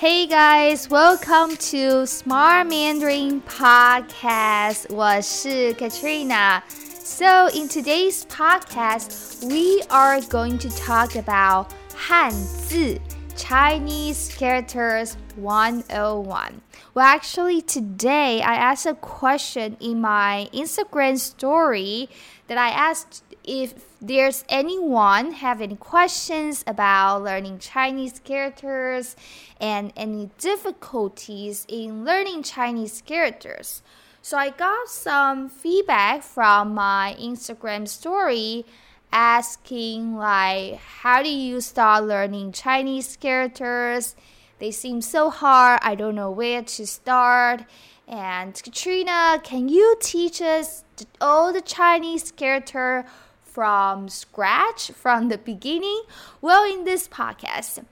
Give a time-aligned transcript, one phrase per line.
[0.00, 4.86] Hey guys, welcome to Smart Mandarin Podcast.
[4.90, 6.62] 我是 Katrina.
[6.68, 13.00] So in today's podcast, we are going to talk about 汉字
[13.36, 16.62] Chinese characters 101.
[16.94, 22.08] Well, actually, today I asked a question in my Instagram story
[22.48, 29.15] that I asked if there's anyone have any questions about learning Chinese characters
[29.59, 33.83] and any difficulties in learning Chinese characters.
[34.23, 38.65] So I got some feedback from my Instagram story
[39.13, 44.15] asking like how do you start learning Chinese characters?
[44.57, 45.79] They seem so hard.
[45.83, 47.65] I don't know where to start.
[48.07, 50.83] And Katrina, can you teach us
[51.19, 53.05] all the Chinese character
[53.51, 56.03] from scratch, from the beginning?
[56.39, 57.83] Well, in this podcast,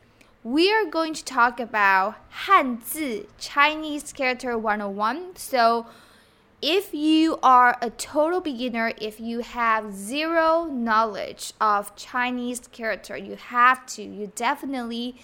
[0.44, 5.36] we are going to talk about Hanzi, Chinese character 101.
[5.36, 5.86] So,
[6.62, 13.36] if you are a total beginner, if you have zero knowledge of Chinese character, you
[13.36, 15.16] have to, you definitely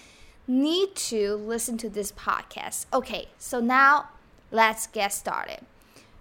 [0.46, 2.86] need to listen to this podcast.
[2.92, 4.08] Okay, so now
[4.50, 5.60] let's get started.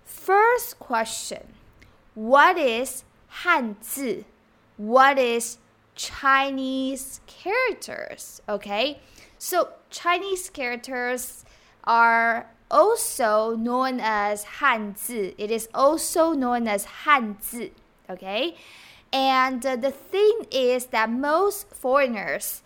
[0.03, 1.53] First question
[2.13, 3.03] What is
[3.36, 4.23] 汉字
[4.78, 5.58] what is
[5.95, 8.41] Chinese characters?
[8.47, 9.00] Okay
[9.38, 11.44] so Chinese characters
[11.83, 15.36] are also known as Hanzi.
[15.38, 17.72] It is also known as Hanzi
[18.09, 18.56] okay?
[19.11, 22.61] And uh, the thing is that most foreigners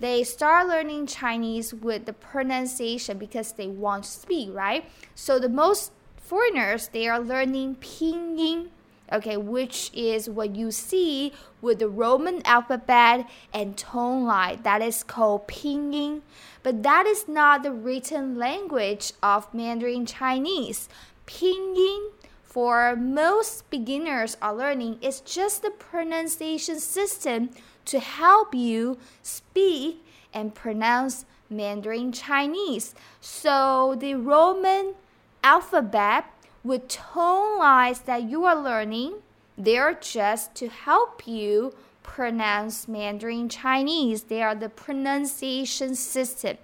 [0.00, 4.84] they start learning Chinese with the pronunciation because they want to speak, right?
[5.14, 8.70] So the most foreigners they are learning pinyin
[9.12, 14.60] okay, which is what you see with the Roman alphabet and tone line.
[14.62, 16.22] That is called pinyin.
[16.62, 20.88] But that is not the written language of Mandarin Chinese.
[21.26, 22.10] Pinyin
[22.42, 27.50] for most beginners are learning is just the pronunciation system
[27.84, 32.94] to help you speak and pronounce Mandarin Chinese.
[33.20, 34.94] So the Roman
[35.42, 36.24] alphabet
[36.64, 39.16] with tone lines that you are learning,
[39.56, 44.24] they're just to help you pronounce Mandarin Chinese.
[44.24, 46.56] They are the pronunciation system.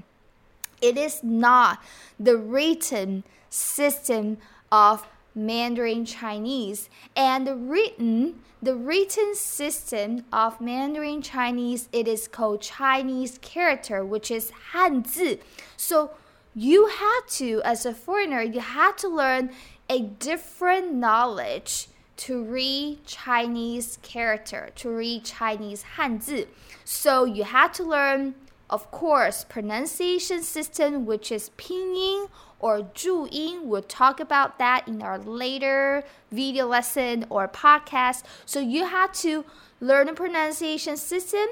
[0.80, 1.82] It is not
[2.18, 4.38] the written system
[4.72, 6.88] of Mandarin Chinese.
[7.14, 14.30] And the written, the written system of Mandarin Chinese, it is called Chinese character, which
[14.30, 15.40] is Hanzi.
[15.76, 16.12] So
[16.54, 19.50] you had to, as a foreigner, you had to learn
[19.90, 26.46] a different knowledge to read Chinese character, to read Chinese Hanzi.
[26.84, 28.36] So you had to learn,
[28.70, 32.28] of course, pronunciation system, which is pinyin
[32.60, 33.64] or zhuyin.
[33.64, 38.22] We'll talk about that in our later video lesson or podcast.
[38.46, 39.44] So you had to
[39.80, 41.48] learn a pronunciation system.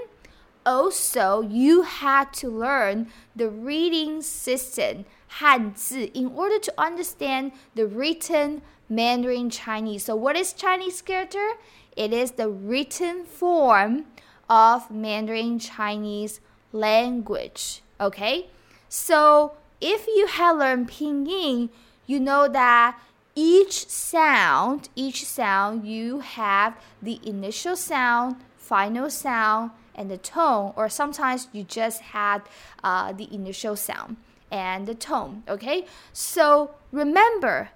[0.65, 8.63] Also, you had to learn the reading system 汉字 in order to understand the written
[8.89, 10.05] Mandarin Chinese.
[10.05, 11.55] So, what is Chinese character?
[11.97, 14.07] It is the written form
[14.49, 16.41] of Mandarin Chinese
[16.73, 17.83] language.
[18.01, 18.49] Okay?
[18.89, 21.69] So, if you have learned Pinyin,
[22.07, 22.99] you know that
[23.35, 30.89] each sound, each sound, you have the initial sound, final sound, and the tone, or
[30.89, 32.43] sometimes you just had
[32.83, 34.17] uh, the initial sound
[34.52, 35.44] and the tone.
[35.48, 37.70] Okay, so remember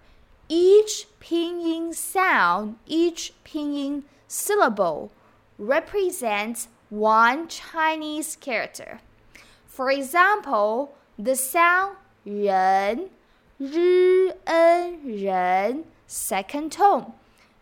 [0.49, 5.11] each pinyin sound, each pinyin syllable
[5.57, 8.99] represents one Chinese character.
[9.65, 13.09] For example, the sound 人,
[13.59, 17.13] 日恩人 second tone.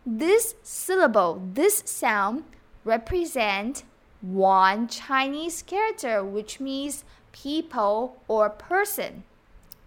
[0.04, 2.44] This syllable, this sound
[2.84, 3.82] represent
[4.20, 9.23] one Chinese character, which means people or person.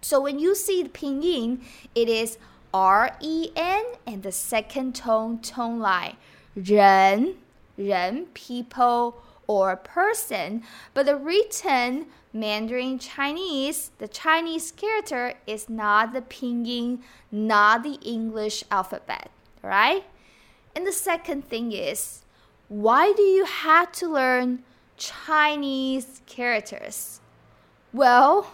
[0.00, 1.60] So when you see the pinyin,
[1.94, 2.38] it is
[2.72, 6.16] R E N and the second tone tone line.
[6.56, 7.36] 人,
[7.76, 10.62] 人 people or person.
[10.92, 16.98] But the written Mandarin Chinese, the Chinese character is not the pinyin,
[17.30, 19.30] not the English alphabet,
[19.62, 20.04] right?
[20.74, 22.22] And the second thing is,
[22.68, 24.64] why do you have to learn
[24.96, 27.20] Chinese characters?
[27.94, 28.50] Well,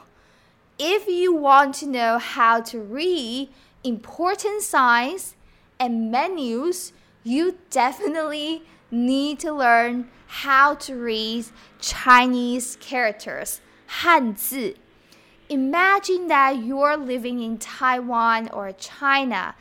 [0.79, 3.49] if you want to know how to read
[3.83, 5.35] important signs
[5.79, 6.93] and menus,
[7.25, 11.47] you definitely need to learn how to read
[11.81, 14.77] Chinese characters, 汉字.
[15.49, 19.55] imagine that you're living in Taiwan or China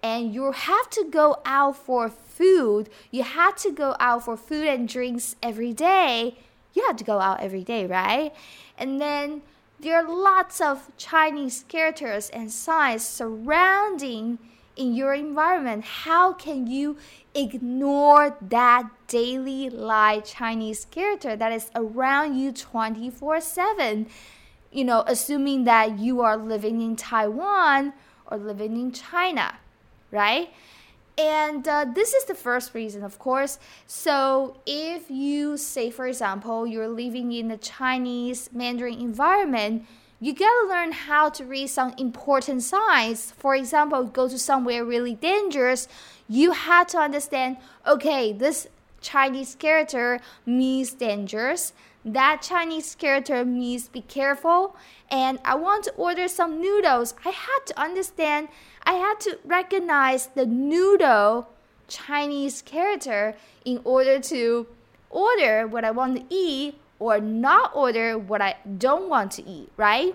[0.00, 2.88] and you have to go out for food.
[3.10, 6.38] You have to go out for food and drinks every day.
[6.74, 8.34] You have to go out every day, right?
[8.76, 9.42] And then
[9.80, 14.38] there are lots of Chinese characters and signs surrounding
[14.76, 15.84] in your environment.
[15.84, 16.96] How can you
[17.34, 24.06] ignore that daily life Chinese character that is around you 24 7?
[24.72, 27.92] You know, assuming that you are living in Taiwan
[28.26, 29.54] or living in China,
[30.10, 30.50] right?
[31.16, 33.58] And uh, this is the first reason, of course.
[33.86, 39.86] So, if you say, for example, you're living in a Chinese Mandarin environment,
[40.20, 43.30] you gotta learn how to read some important signs.
[43.32, 45.86] For example, go to somewhere really dangerous,
[46.28, 48.66] you have to understand okay, this
[49.00, 51.72] Chinese character means dangerous.
[52.04, 54.76] That Chinese character means be careful.
[55.10, 57.14] And I want to order some noodles.
[57.24, 58.48] I had to understand,
[58.86, 61.48] I had to recognize the noodle
[61.88, 63.34] Chinese character
[63.64, 64.66] in order to
[65.10, 69.70] order what I want to eat or not order what I don't want to eat,
[69.76, 70.14] right?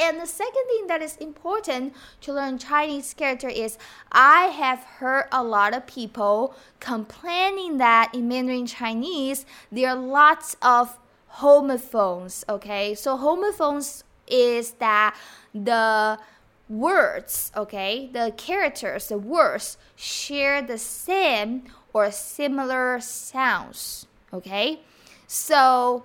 [0.00, 3.78] And the second thing that is important to learn Chinese character is
[4.12, 10.56] I have heard a lot of people complaining that in Mandarin Chinese there are lots
[10.62, 10.96] of
[11.26, 12.94] homophones, okay?
[12.94, 15.16] So homophones is that
[15.52, 16.18] the
[16.68, 24.80] words, okay, the characters, the words share the same or similar sounds, okay?
[25.26, 26.04] So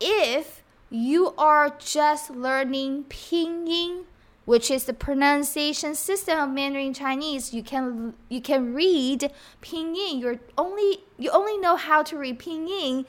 [0.00, 4.04] if you are just learning pinyin,
[4.44, 9.30] which is the pronunciation system of Mandarin Chinese, you can you can read
[9.62, 10.20] pinyin.
[10.20, 13.04] You're only you only know how to read pinyin,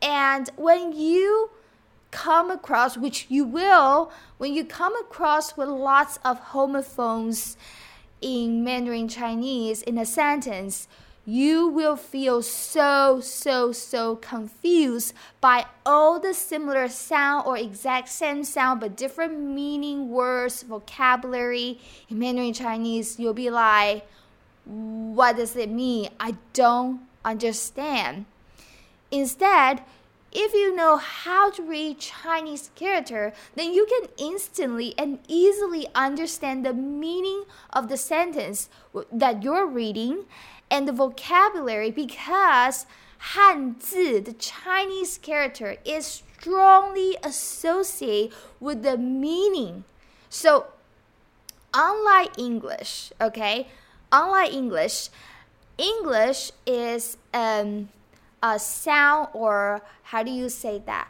[0.00, 1.50] and when you
[2.14, 7.56] come across, which you will, when you come across with lots of homophones
[8.20, 10.86] in Mandarin Chinese in a sentence,
[11.26, 18.44] you will feel so, so, so confused by all the similar sound or exact same
[18.44, 23.18] sound but different meaning words, vocabulary in Mandarin Chinese.
[23.18, 24.06] You'll be like,
[24.64, 26.10] what does it mean?
[26.20, 28.26] I don't understand.
[29.10, 29.82] Instead,
[30.34, 36.66] if you know how to read Chinese character, then you can instantly and easily understand
[36.66, 38.68] the meaning of the sentence
[39.12, 40.24] that you're reading
[40.70, 42.86] and the vocabulary because
[43.32, 49.84] Hanzi, the Chinese character, is strongly associated with the meaning.
[50.28, 50.66] So,
[51.72, 53.68] unlike English, okay,
[54.10, 55.08] unlike English,
[55.78, 57.88] English is um,
[58.44, 59.80] a sound or
[60.10, 61.08] how do you say that?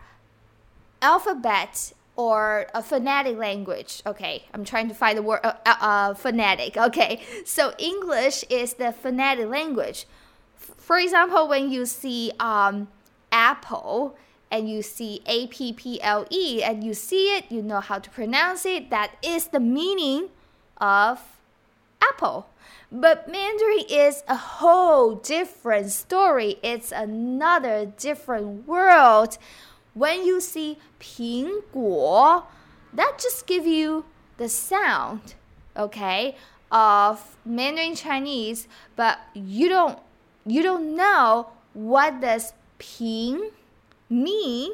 [1.02, 4.02] Alphabet or a phonetic language.
[4.06, 6.76] Okay, I'm trying to find the word uh, uh, uh, phonetic.
[6.76, 10.06] Okay, so English is the phonetic language.
[10.56, 12.86] For example, when you see um,
[13.32, 14.16] apple
[14.50, 17.98] and you see A P P L E and you see it, you know how
[17.98, 18.90] to pronounce it.
[18.90, 20.28] That is the meaning
[20.78, 21.20] of
[22.00, 22.46] apple.
[22.91, 26.57] But Mandarin is a whole different story.
[26.63, 29.37] It's another different world
[29.93, 32.43] when you see 苹果,
[32.93, 34.05] that just give you
[34.37, 35.35] the sound,
[35.75, 36.35] okay,
[36.71, 39.99] of Mandarin Chinese, but you don't
[40.45, 43.51] you don't know what does 平
[44.09, 44.71] mean,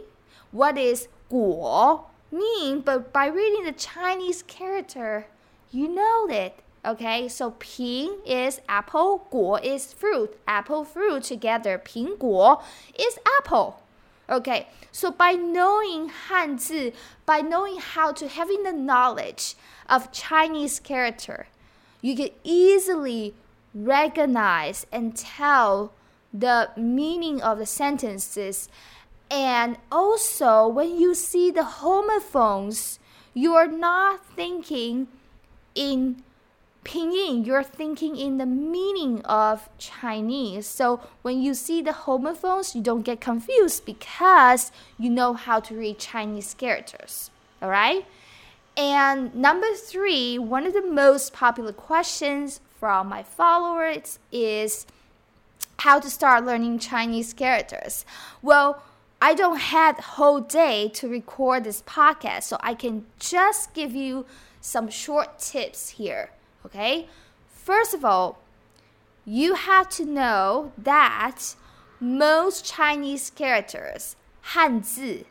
[0.52, 5.28] what is 果 mean, but by reading the Chinese character,
[5.72, 6.60] you know it.
[6.86, 10.38] Okay, so 平 is apple, 果 is fruit.
[10.48, 12.62] Apple fruit together, 苹果
[12.94, 13.82] is apple.
[14.30, 16.94] Okay, so by knowing Hanzi,
[17.26, 19.56] by knowing how to having the knowledge
[19.90, 21.48] of Chinese character,
[22.02, 23.34] you can easily
[23.74, 25.92] recognize and tell
[26.34, 28.70] the meaning of the sentences.
[29.32, 33.00] And also, when you see the homophones,
[33.34, 35.08] you are not thinking
[35.74, 36.24] in
[36.85, 40.67] pinyin, you're thinking in the meaning of Chinese.
[40.67, 45.77] So when you see the homophones, you don't get confused because you know how to
[45.77, 47.31] read Chinese characters.
[47.63, 48.07] All right?
[48.77, 54.87] And number three, one of the most popular questions from my followers is
[55.81, 58.05] how to start learning Chinese characters.
[58.43, 58.83] Well,
[59.21, 64.25] I don't have whole day to record this podcast, so I can just give you
[64.63, 66.31] some short tips here.
[66.65, 67.09] Okay?
[67.49, 68.39] First of all,
[69.25, 71.55] you have to know that
[72.01, 75.27] most Chinese characters, 汉字,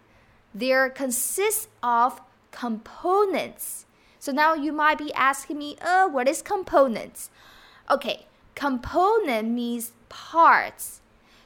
[0.53, 2.21] they consist of
[2.51, 3.85] components.
[4.19, 7.29] So now you might be asking me, uh, what is components?
[7.89, 11.01] Okay, component means parts.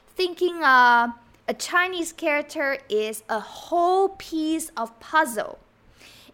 [0.08, 1.12] Thinking uh,
[1.46, 5.58] a Chinese character is a whole piece of puzzle.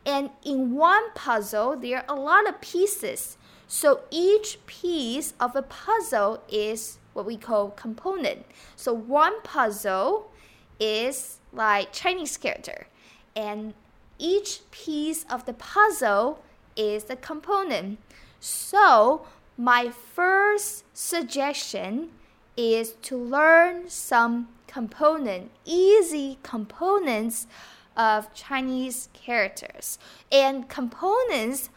[0.06, 3.36] And in one puzzle, there are a lot of pieces.
[3.72, 8.44] So each piece of a puzzle is what we call component.
[8.74, 10.28] So one puzzle
[10.80, 12.88] is like Chinese character,
[13.36, 13.74] and
[14.18, 16.42] each piece of the puzzle
[16.74, 18.00] is the component.
[18.40, 19.24] So
[19.56, 22.10] my first suggestion
[22.56, 27.46] is to learn some component, easy components
[27.96, 29.98] of Chinese characters.
[30.32, 31.70] And components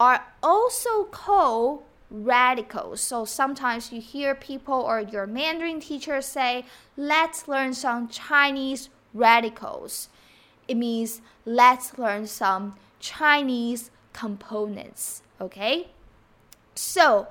[0.00, 3.00] are also called radicals.
[3.00, 6.64] So sometimes you hear people or your Mandarin teacher say,
[6.96, 10.08] let's learn some Chinese radicals.
[10.66, 15.22] It means let's learn some Chinese components.
[15.40, 15.88] Okay?
[16.74, 17.28] So,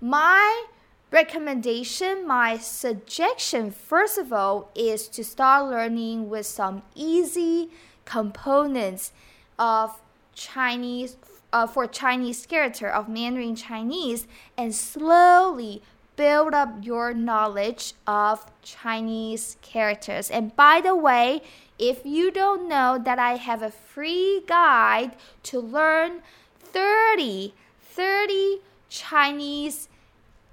[0.00, 0.66] my
[1.10, 7.70] recommendation, my suggestion, first of all, is to start learning with some easy
[8.04, 9.12] components
[9.58, 10.00] of
[10.34, 11.16] Chinese
[11.52, 15.82] uh, for Chinese character of Mandarin Chinese and slowly
[16.16, 20.30] build up your knowledge of Chinese characters.
[20.30, 21.42] And by the way,
[21.78, 26.22] if you don't know that I have a free guide to learn
[26.60, 27.54] 30
[27.92, 29.88] 30 Chinese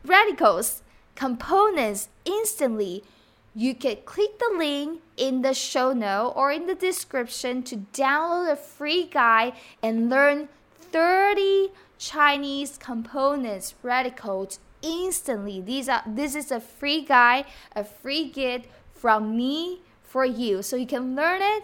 [0.03, 0.81] radicals
[1.15, 3.03] components instantly,
[3.55, 8.51] you can click the link in the show note or in the description to download
[8.51, 10.49] a free guide and learn
[10.91, 15.61] 30 Chinese components radicals instantly.
[15.61, 20.61] These are this is a free guide, a free gift from me for you.
[20.61, 21.63] So you can learn it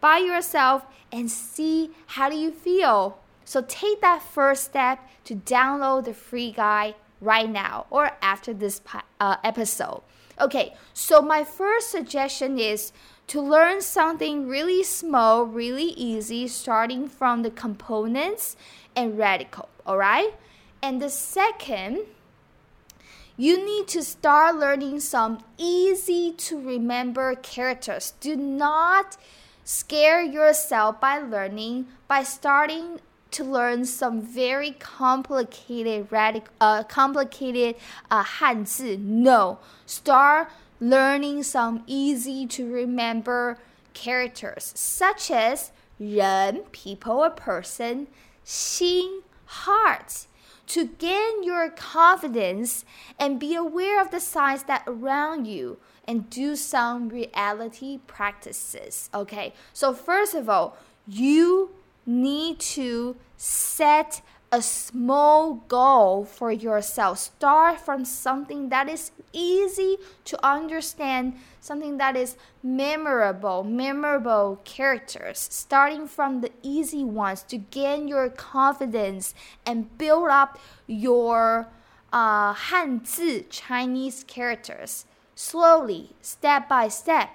[0.00, 3.18] by yourself and see how do you feel.
[3.44, 8.80] So take that first step to download the free guide right now or after this
[9.20, 10.02] uh, episode.
[10.38, 12.92] Okay, so my first suggestion is
[13.28, 18.56] to learn something really small, really easy, starting from the components
[18.94, 20.34] and radical, all right?
[20.82, 22.06] And the second,
[23.36, 28.14] you need to start learning some easy to remember characters.
[28.20, 29.16] Do not
[29.64, 33.00] scare yourself by learning by starting
[33.32, 37.74] to learn some very complicated radical uh, complicated
[38.10, 38.98] uh, Hanzi.
[38.98, 40.48] No, start
[40.80, 43.58] learning some easy to remember
[43.94, 48.06] characters such as 人 people a person
[48.44, 50.26] 心 heart.
[50.68, 52.84] To gain your confidence
[53.20, 55.78] and be aware of the signs that around you
[56.08, 59.54] and do some reality practices okay?
[59.72, 61.70] So first of all you
[62.04, 64.22] need to set
[64.52, 67.18] a small goal for yourself.
[67.18, 76.06] Start from something that is easy to understand, something that is memorable, memorable characters, starting
[76.06, 79.34] from the easy ones to gain your confidence
[79.64, 81.68] and build up your
[82.12, 87.28] uh, Hanzi Chinese characters slowly, step by step.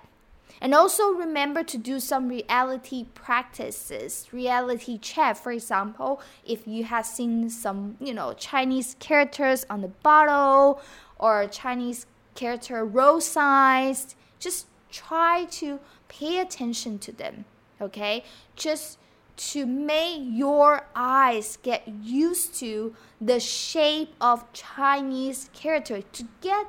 [0.61, 5.37] And also remember to do some reality practices, reality check.
[5.37, 10.79] For example, if you have seen some, you know, Chinese characters on the bottle
[11.17, 17.45] or Chinese character road signs, just try to pay attention to them.
[17.81, 18.23] Okay?
[18.55, 18.99] Just
[19.37, 26.67] to make your eyes get used to the shape of Chinese character, to get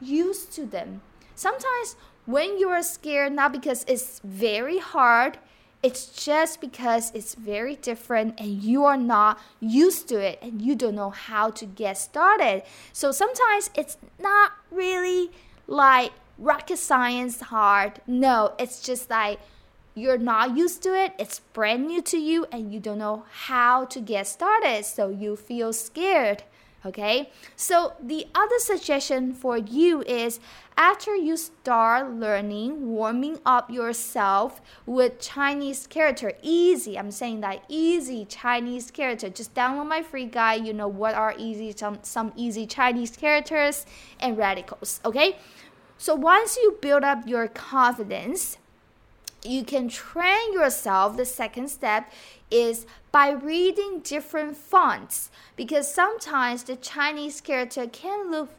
[0.00, 1.02] used to them.
[1.34, 5.38] Sometimes when you are scared, not because it's very hard,
[5.82, 10.74] it's just because it's very different and you are not used to it and you
[10.74, 12.62] don't know how to get started.
[12.94, 15.30] So sometimes it's not really
[15.66, 18.00] like rocket science hard.
[18.06, 19.38] No, it's just like
[19.94, 23.84] you're not used to it, it's brand new to you, and you don't know how
[23.84, 24.84] to get started.
[24.84, 26.42] So you feel scared.
[26.86, 30.38] Okay, so the other suggestion for you is
[30.76, 36.98] after you start learning, warming up yourself with Chinese character, easy.
[36.98, 39.30] I'm saying that easy Chinese character.
[39.30, 40.66] Just download my free guide.
[40.66, 43.86] You know what are easy some some easy Chinese characters
[44.20, 45.00] and radicals.
[45.06, 45.38] Okay,
[45.96, 48.58] so once you build up your confidence
[49.44, 51.16] you can train yourself.
[51.16, 52.10] The second step
[52.50, 58.50] is by reading different fonts because sometimes the Chinese character can look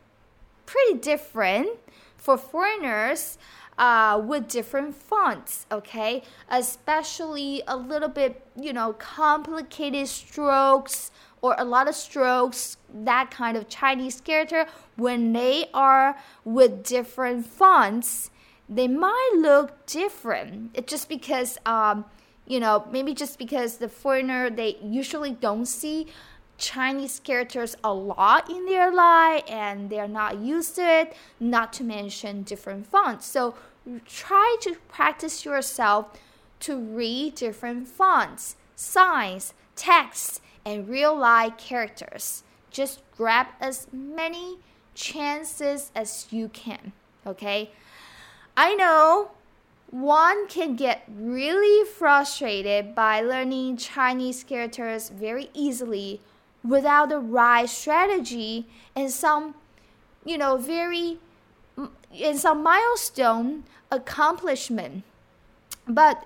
[0.66, 1.68] pretty different
[2.16, 3.38] for foreigners.
[3.78, 6.24] uh, with different fonts, okay?
[6.50, 13.58] Especially a little bit, you know, complicated strokes or a lot of strokes, that kind
[13.58, 18.32] of Chinese character, when they are with different fonts,
[18.68, 20.72] they might look different.
[20.74, 22.06] It's just because, um,
[22.48, 26.08] you know, maybe just because the foreigner, they usually don't see
[26.58, 31.84] Chinese characters a lot in their life and they're not used to it, not to
[31.84, 33.26] mention different fonts.
[33.26, 33.56] So
[34.06, 36.08] try to practice yourself
[36.62, 42.44] to read different fonts, signs, texts, and real life characters.
[42.72, 44.58] Just grab as many
[44.94, 46.94] chances as you can,
[47.28, 47.72] okay?
[48.58, 49.32] I know
[49.92, 56.20] one can get really frustrated by learning Chinese characters very easily
[56.64, 58.66] without the right strategy
[58.96, 59.56] and some,
[60.26, 61.20] you know, very,
[62.22, 65.04] and some milestone accomplishment.
[65.88, 66.26] But,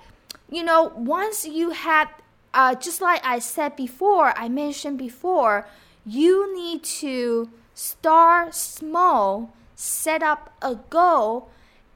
[0.50, 2.08] you know, once you had,
[2.54, 5.68] uh, just like I said before, I mentioned before,
[6.06, 11.50] you need to start small, set up a goal,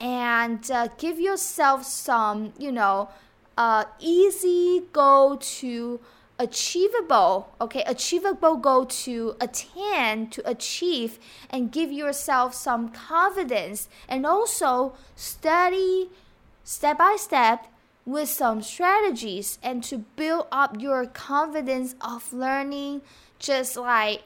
[0.03, 3.09] and uh, give yourself some, you know,
[3.57, 6.01] uh, easy goal to
[6.37, 7.83] achievable okay?
[7.87, 11.19] Achievable goal to attain to achieve
[11.49, 13.87] and give yourself some confidence.
[14.09, 16.09] And also study
[16.65, 17.67] step by step
[18.05, 23.01] with some strategies and to build up your confidence of learning
[23.39, 24.23] just like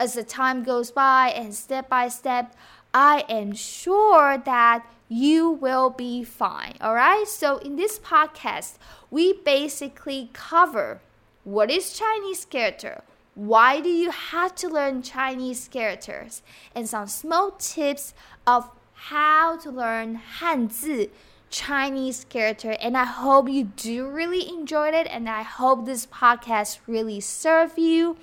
[0.00, 2.54] as the time goes by and step by step
[2.94, 8.74] i am sure that you will be fine all right so in this podcast
[9.10, 11.00] we basically cover
[11.48, 13.00] what is Chinese character?
[13.34, 16.42] Why do you have to learn Chinese characters?
[16.74, 18.12] And some small tips
[18.46, 21.08] of how to learn Hanzi
[21.48, 22.72] Chinese character.
[22.72, 25.06] And I hope you do really enjoyed it.
[25.06, 28.18] And I hope this podcast really served you.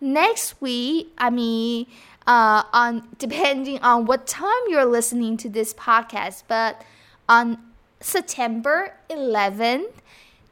[0.00, 1.86] Next week, I mean,
[2.26, 6.82] uh, on depending on what time you're listening to this podcast, but
[7.28, 7.58] on
[8.00, 9.92] September 11th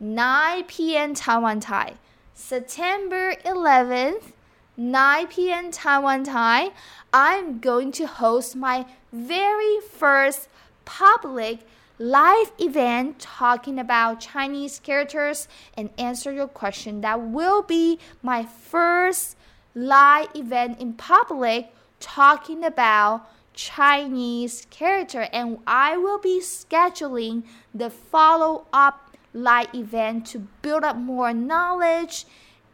[0.00, 1.14] 9 p.m.
[1.14, 1.98] Taiwan time.
[2.34, 4.32] September 11th,
[4.76, 5.70] 9 p.m.
[5.70, 6.70] Taiwan time,
[7.12, 10.48] I'm going to host my very first
[10.84, 11.60] public
[11.98, 17.00] live event talking about Chinese characters and answer your question.
[17.02, 19.36] That will be my first
[19.74, 28.66] live event in public talking about Chinese character and I will be scheduling the follow
[28.72, 32.26] up live event to build up more knowledge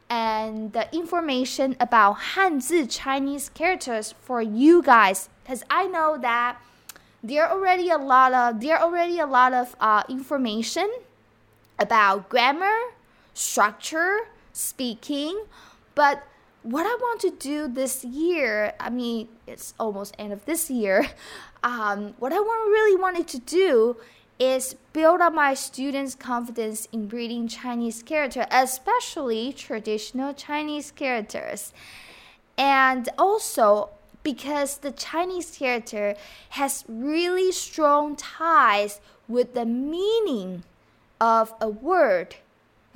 [0.08, 6.58] and the information about Hanzi Chinese characters for you guys because I know that
[7.22, 10.90] there are already a lot of there are already a lot of uh, information
[11.78, 12.76] about grammar,
[13.34, 15.44] structure, speaking,
[15.94, 16.26] but
[16.62, 21.08] what I want to do this year, I mean, it's almost end of this year.
[21.62, 23.98] Um, what I want really wanted to do
[24.38, 31.74] is build up my students' confidence in reading Chinese character, especially traditional Chinese characters.
[32.56, 33.90] And also
[34.22, 36.14] because the Chinese character
[36.50, 40.62] has really strong ties with the meaning
[41.20, 42.36] of a word.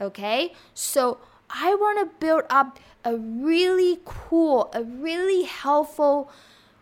[0.00, 0.52] Okay?
[0.74, 1.18] So
[1.50, 6.30] I want to build up a really cool, a really helpful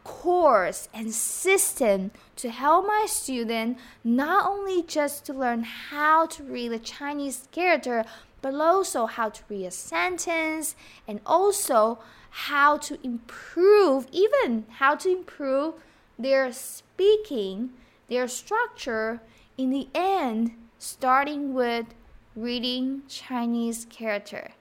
[0.05, 6.73] course and system to help my student not only just to learn how to read
[6.73, 8.05] a Chinese character,
[8.41, 10.75] but also how to read a sentence
[11.07, 12.01] and also
[12.33, 15.75] how to improve, even how to improve
[16.19, 17.71] their speaking,
[18.09, 19.21] their structure
[19.57, 21.87] in the end, starting with
[22.35, 24.53] reading Chinese character.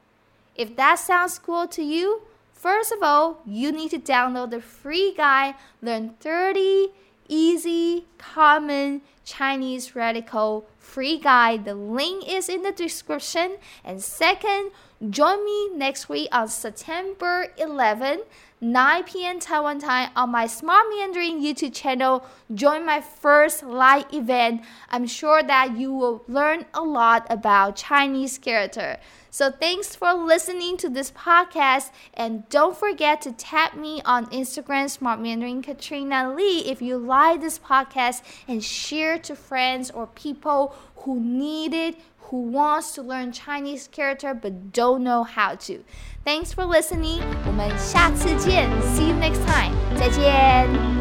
[0.55, 2.23] If that sounds cool to you,
[2.61, 6.89] First of all, you need to download the free guide, learn 30
[7.31, 11.65] easy, common Chinese radical free guide.
[11.65, 13.57] The link is in the description.
[13.83, 14.71] And second,
[15.09, 18.21] join me next week on September 11,
[18.63, 19.39] 9 p.m.
[19.39, 22.23] Taiwan time on my Smart Mandarin YouTube channel.
[22.53, 24.61] Join my first live event.
[24.87, 28.99] I'm sure that you will learn a lot about Chinese character.
[29.31, 34.91] So thanks for listening to this podcast and don't forget to tag me on Instagram
[34.91, 40.75] Smart Mandarin Katrina Lee if you like this podcast and share to friends or people
[40.97, 41.97] who need it,
[42.30, 45.84] who wants to learn Chinese character but don't know how to.
[46.24, 47.22] Thanks for listening.
[47.46, 48.68] 我们下次见.
[48.94, 49.72] See you next time.
[49.96, 50.99] 再见.